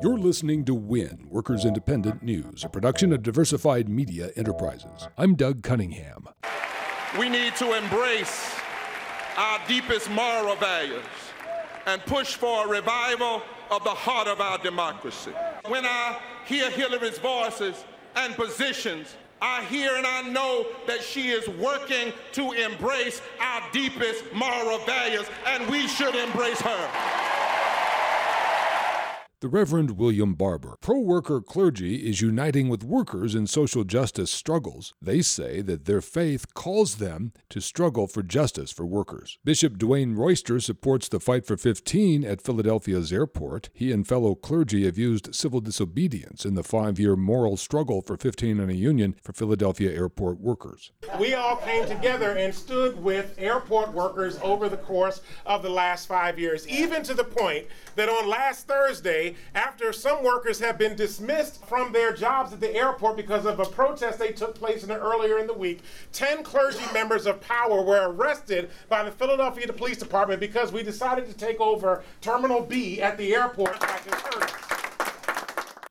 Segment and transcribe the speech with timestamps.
[0.00, 5.06] You're listening to WIN, Workers Independent News, a production of Diversified Media Enterprises.
[5.16, 6.28] I'm Doug Cunningham.
[7.18, 8.54] We need to embrace
[9.36, 11.04] our deepest moral values
[11.86, 15.32] and push for a revival of the heart of our democracy.
[15.66, 17.84] When I hear Hillary's voices
[18.16, 24.32] and positions, I hear and I know that she is working to embrace our deepest
[24.32, 27.27] moral values, and we should embrace her.
[29.40, 30.78] The Reverend William Barber.
[30.80, 34.94] Pro worker clergy is uniting with workers in social justice struggles.
[35.00, 39.38] They say that their faith calls them to struggle for justice for workers.
[39.44, 43.70] Bishop Dwayne Royster supports the Fight for 15 at Philadelphia's airport.
[43.72, 48.16] He and fellow clergy have used civil disobedience in the five year moral struggle for
[48.16, 50.90] 15 and a union for Philadelphia airport workers.
[51.20, 56.08] We all came together and stood with airport workers over the course of the last
[56.08, 60.96] five years, even to the point that on last Thursday, after some workers have been
[60.96, 64.90] dismissed from their jobs at the airport because of a protest they took place in
[64.90, 65.80] earlier in the week.
[66.12, 71.26] 10 clergy members of power were arrested by the Philadelphia Police Department because we decided
[71.26, 74.12] to take over Terminal B at the airport back in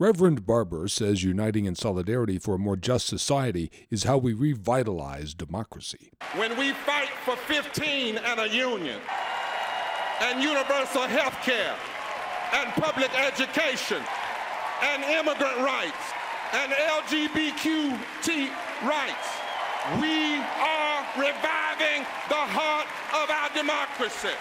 [0.00, 5.34] Reverend Barber says uniting in solidarity for a more just society is how we revitalize
[5.34, 6.10] democracy.
[6.36, 8.98] When we fight for 15 and a union
[10.22, 11.76] and universal health care
[12.52, 14.02] and public education
[14.82, 16.12] and immigrant rights
[16.52, 18.50] and LGBTQ
[18.82, 19.28] rights.
[20.00, 24.36] We are reviving the heart of our democracy.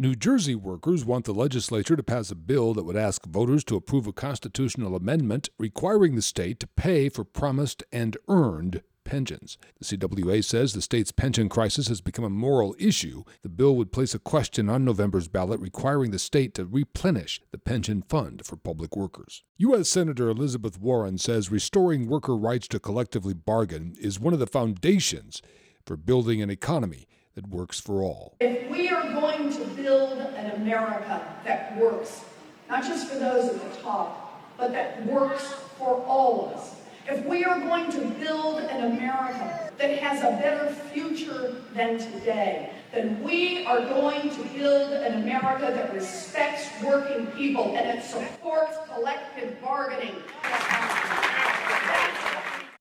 [0.00, 3.74] New Jersey workers want the legislature to pass a bill that would ask voters to
[3.74, 9.56] approve a constitutional amendment requiring the state to pay for promised and earned pensions.
[9.80, 13.24] The CWA says the state's pension crisis has become a moral issue.
[13.42, 17.56] The bill would place a question on November's ballot requiring the state to replenish the
[17.56, 19.44] pension fund for public workers.
[19.56, 19.88] U.S.
[19.88, 25.40] Senator Elizabeth Warren says restoring worker rights to collectively bargain is one of the foundations
[25.86, 28.36] for building an economy that works for all.
[28.40, 32.24] If we are going to build an America that works,
[32.68, 36.74] not just for those at the top, but that works for all of us,
[37.08, 42.70] if we are going to build an America that has a better future than today,
[42.92, 48.76] then we are going to build an America that respects working people and it supports
[48.94, 50.16] collective bargaining.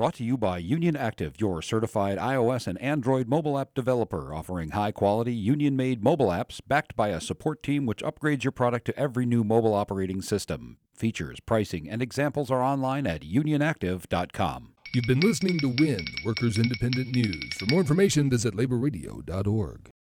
[0.00, 4.70] Brought to you by Union Active, your certified iOS and Android mobile app developer, offering
[4.70, 8.86] high quality, union made mobile apps backed by a support team which upgrades your product
[8.86, 10.78] to every new mobile operating system.
[10.94, 14.72] Features, pricing, and examples are online at unionactive.com.
[14.94, 17.52] You've been listening to WIN, Workers Independent News.
[17.58, 19.89] For more information, visit laborradio.org.